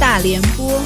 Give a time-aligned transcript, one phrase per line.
[0.00, 0.80] 大联播，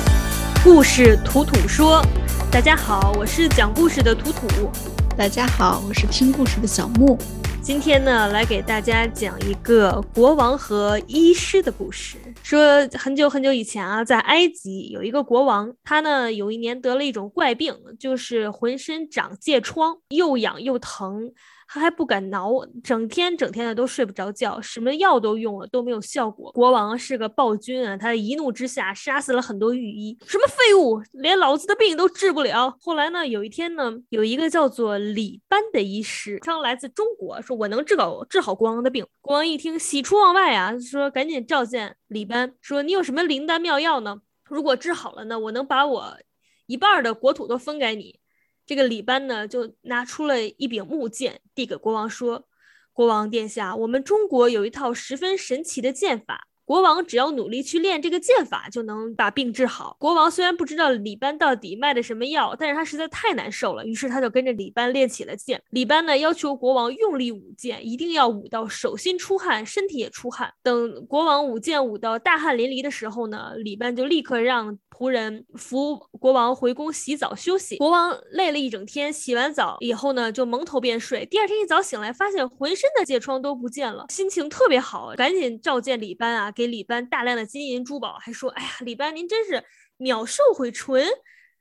[0.65, 2.05] 故事图图说。
[2.51, 4.69] 大家好，我是讲故事的图图。
[5.17, 7.17] 大家好，我是听故事的小木。
[7.65, 12.19] 今天呢，来给大家讲一个国王和医师的故事。
[12.43, 21.33] 说很久很久以前啊，在埃及有一个国王，他呢有一年得了一种怪病，就是浑身长疥疮，又痒又疼。
[21.67, 22.51] 他还不敢挠，
[22.85, 26.53] 整天整天的都睡不着觉，什么药都用了都没有效果。
[26.53, 32.77] 国王是个暴君啊，他一怒之下杀死了很多御医，什么废物，连老子的病都治不了。
[32.79, 39.07] 后来呢，有一天呢，有一个叫做李班的医师，他来自中国，说我能治好治好国王的病。
[39.21, 44.23] 国王一听，喜出望外啊，说赶紧召见李班，说你有什么灵丹妙药呢？
[44.45, 46.19] 如果治好了呢，我能把我
[46.67, 48.21] 一半的国土都分给你。
[48.67, 52.47] 这个李班呢，就拿出了一柄木剑，递给国王说
[52.95, 59.97] ：“国王殿下，我们中国有一套十分神奇的剑法。”国王只要努力去练这个剑法，就能把病治好。
[59.99, 65.63] 国王虽然不知道李班到底卖的什么药，但是他实在太难受了，于是他就跟着李班练起了剑。
[65.71, 70.53] 李班呢，要求国王用力舞剑，一定要舞到手心出汗，身体也出汗。
[70.63, 77.77] 等国王舞剑舞到大汗淋漓的时候呢，李班就立刻让仆人扶国王回宫洗澡休息。
[77.79, 81.27] 国王累了一整天，洗完澡以后呢，就蒙头便睡。
[81.27, 86.53] 第二天一早醒来，发现浑身的疥疮都不见了，心情特别好，赶紧召见李班啊。
[86.53, 89.65] 给李班大量的金银珠宝，还说：“哎呀，李班您真是
[89.97, 91.05] 秒瘦回春，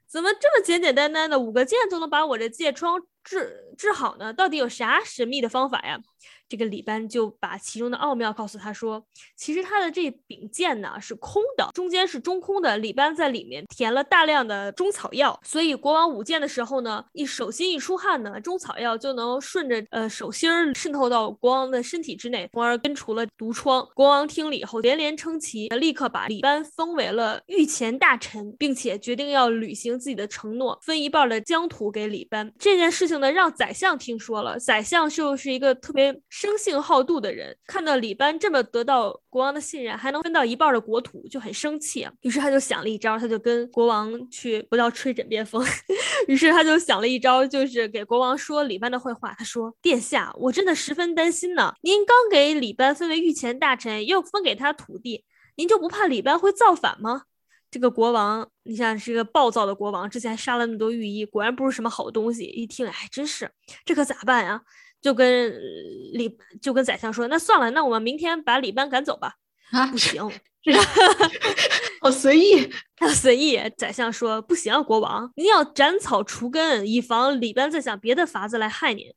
[0.08, 4.32] 怎么这么简简单单的五个剑就能把我这疥疮治治好呢？
[4.32, 6.00] 到底有啥神秘的方法呀？”
[6.48, 9.04] 这个李班就把其中的奥妙告诉他说
[9.36, 12.78] ：“其实他的这柄剑呢是空的，中间是中空的。
[12.78, 23.88] 李班在里面填了大量的中草药，所以国王舞剑的时候呢，一手心一出汗呢，中草药就能顺着呃手心儿渗透到国王的身体之内，从而根除了毒疮。
[23.96, 32.54] 国王听了以后连连称奇，立刻把李班封为了御前大臣，并且决定要履行自己的承诺，分一半的疆土给李班。
[32.60, 42.12] 这件事情呢，让宰相听说了，宰相就是一个特别。”生性好妒的人看到李班这么得到国王的信任，还能分到一半的国土，就很生气啊。
[42.22, 45.66] 于是他就想了一招，他就跟国王去，不要吹枕边风。
[46.28, 49.34] 于是他就想了一招，就是给国王说李班的坏话。
[49.38, 51.74] 他说：“殿下，我真的十分担心呢。
[51.82, 55.26] 您刚给李班分为御前大臣，又分给他土地，
[55.56, 57.24] 您就不怕李班会造反吗？”
[57.72, 62.44] 这个国王，你像是一个暴躁的国王，之前杀了那么多御医，果然不是什么好东西。
[62.44, 63.50] 一听，哎，真是，
[63.84, 64.62] 这可咋办呀？
[65.04, 65.54] 就跟
[66.14, 69.36] 李就跟宰相说，那算了，那我们明天把李班赶走吧。
[69.72, 70.22] 啊，不行，
[72.00, 72.70] 好随意，
[73.14, 73.60] 随意。
[73.78, 79.14] 宰相说不行，国王，您要斩草除根，以防李班再想别的法子来害您。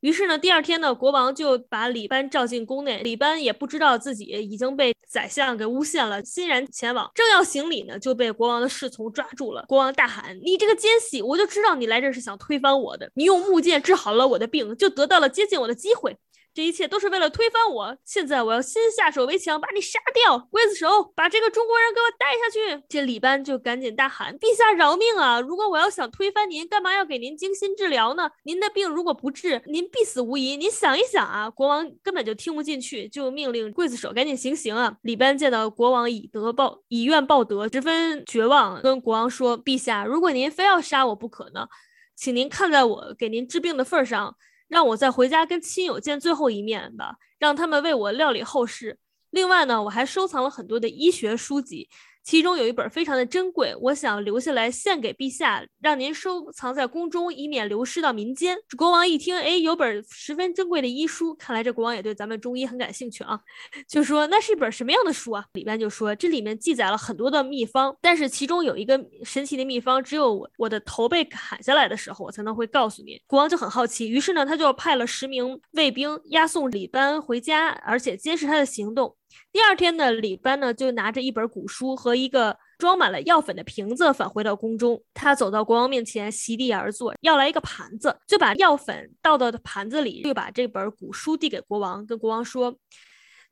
[0.00, 3.02] 于是呢，第二天呢，国王就把李班召进宫内。
[3.02, 9.64] 李班也不知道自己已经被宰相给诬陷了，欣然前往，正要行礼呢，就被国王的侍从抓住了。
[9.66, 13.10] 国王大喊：“你这个奸细，我就知道你来这是想推翻我的！
[13.14, 16.16] 你用木剑治好了我的病，就得到了接近我的机会。”
[16.58, 20.36] 这一切都是为了推翻我，现在我要先下手为强，把你杀掉。
[20.50, 22.82] 刽子手，把这个中国人给我带下去。
[22.88, 25.40] 这李班就赶紧大喊：“陛下饶命啊！
[25.40, 28.28] 如果我要想推翻您，干嘛要给您精心治疗呢？
[28.42, 30.56] 您的病如果不治，您必死无疑。
[30.56, 34.96] 您想一想啊！”国王根本就听不进去，就命令刽子手赶紧行刑啊！
[35.02, 41.68] 李班见到国王以德报以怨报德，十分绝望，跟国王说：“陛下，如果您非要杀我不可呢，
[42.16, 44.34] 请您看在我给您治病的份儿上。”
[44.68, 48.98] 让我再回家跟亲友见最后一面吧，让他们为我料理后事。
[49.30, 51.88] 另外呢，我还收藏了很多的医学书籍。
[52.22, 58.58] 其中有一本非常的珍贵，我想留下来献给陛下，让您收藏在宫中，以免流失到民间。
[58.76, 63.40] 国王一听，哎，有本十分珍贵的医书，看来这国王也对咱们中医很感兴趣啊，
[63.88, 65.44] 就说那是一本什么样的书啊？
[65.54, 73.18] 里边就说这里面记载了很多的秘方，但是其中有一个神奇的秘方，只有我的头被砍下来的时候，我才能会告诉你。
[73.26, 79.16] 国王就很好奇，于是呢，他就派了十名卫兵押送李班回家，而且监视他的行动。
[79.50, 85.02] 第二天呢，李班呢就拿着一本古书和一个装满了药粉的瓶子返回到宫中。
[85.14, 92.76] 他走到国王面前，席地而坐，要来一个盘子，就把药粉倒到的盘子里，又把这本古书递给国王，跟国王说：“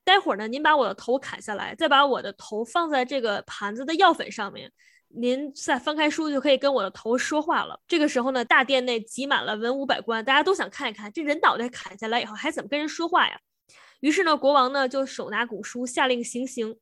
[0.05, 4.71] 待会儿呢，您把我的头砍下来，再把我的头放在这个盘子的药粉上面，
[5.09, 13.41] 您再翻开书就可以跟我的头说话了。”这个时候呢，大殿内挤满了文武百官，大家都想看一看这人脑袋砍下来以后还怎么跟人说话呀。
[14.01, 16.79] 于是呢，国王呢就手拿古书，下令行刑。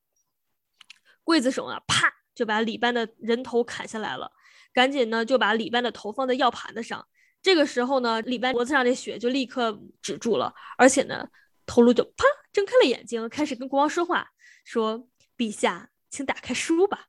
[1.25, 4.31] 刽子手啊，啪就把李班的人头砍下来了，
[4.73, 7.07] 赶紧呢就把李班的头放在药盘子上。
[7.41, 11.29] 这个时候呢，李班脖子上的血就立刻止住了，而且呢，
[11.67, 14.31] 头颅就啪睁开了眼睛，开始跟国王说话，
[14.65, 17.07] 说：“陛下，请打开书吧。”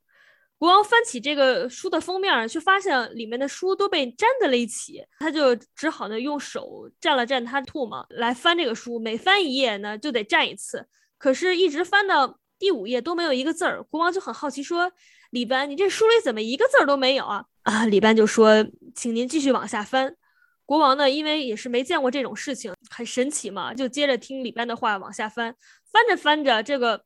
[0.58, 10.88] 国王翻起这个书的封面，却发现里面的书都被粘在了一起，他就只好呢用手蘸了蘸他吐沫来翻这个书，每翻一页呢就得蘸一次，
[11.18, 13.84] 可是，一直翻到第五页都没有一个字儿。
[13.84, 14.90] 国王就很好奇，说
[15.32, 18.66] ：“李班，你这书里怎么一个字儿都没有啊？”啊，李班就说
[18.96, 20.16] ：“请您继续往下翻。”
[20.66, 25.54] 国王呢，因为也是没见过这种事情，很神奇嘛，就接着听李班的话往下翻，
[25.92, 27.04] 翻着翻着，这个。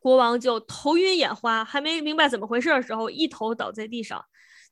[0.00, 4.24] 国王就头晕眼花，还没明白怎么回事的时候，一头倒在地上，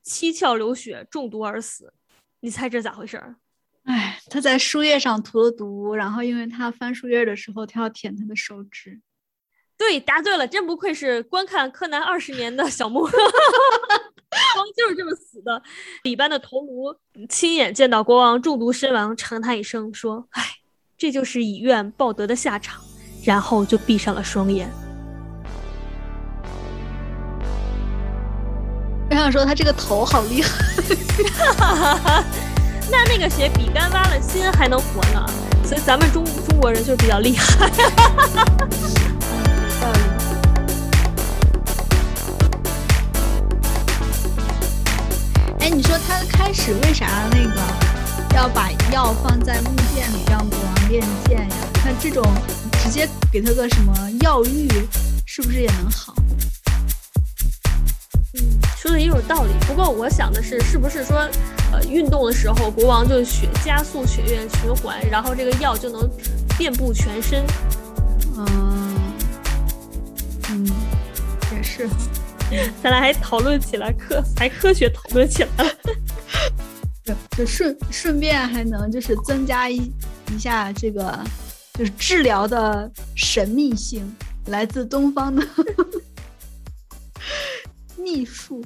[0.03, 1.93] 七窍流血，中毒而死。
[2.41, 3.35] 你猜这咋回事？
[3.83, 8.99] 哎，他在树叶上涂了毒，然后因为他翻书页的时候，他要舔他的手指。
[9.77, 13.19] 对，答对了，真不愧是观看柯南二十年的小莫， 国
[14.57, 15.61] 王就是这么死的。
[16.03, 16.93] 李班的头颅
[17.29, 20.43] 亲眼见到国王中毒身亡，长叹一声说：“哎，
[20.97, 22.81] 这就是以怨报德的下场。”
[23.23, 24.88] 然后就闭上了双眼。
[29.19, 30.49] 想说他这个头好厉害，
[32.89, 35.25] 那那个谁比干挖了心还能活呢？
[35.63, 37.69] 所以咱们中中国人就是比较厉害。
[45.59, 47.61] 哎，你说他开始为啥那个
[48.35, 51.55] 要把药放在木剑里让国王练剑呀？
[51.85, 52.23] 那这种
[52.83, 54.67] 直接给他个什么药浴，
[55.25, 56.15] 是不是也能好？
[58.89, 59.51] 嗯，说的也有道理。
[59.67, 61.17] 不过我想的是，是不是说，
[61.71, 66.09] 呃，运动的时候，国王就血加速血液循环，然后这个药就能
[66.57, 67.45] 遍布全身？
[68.35, 68.99] 嗯，
[70.49, 70.65] 嗯，
[71.55, 71.87] 也是。
[72.81, 75.69] 咱俩还讨论起来科，还科学讨论起来了。
[77.05, 79.91] 就就顺顺便还能就是增加一
[80.31, 81.19] 一下这个
[81.73, 84.15] 就是治疗的神秘性，
[84.47, 85.45] 来自东方的。
[87.95, 88.63] 秘术。